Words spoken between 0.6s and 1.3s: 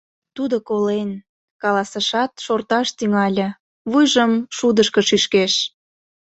колен,—